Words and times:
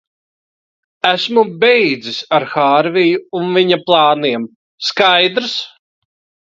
Esmu 1.09 1.43
beidzis 1.65 2.17
ar 2.39 2.47
Hārviju 2.55 3.23
un 3.41 3.55
viņa 3.59 3.81
plāniem, 3.87 4.53
skaidrs? 4.91 5.57